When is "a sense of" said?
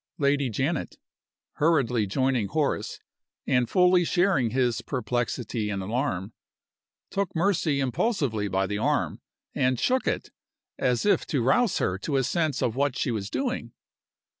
12.17-12.75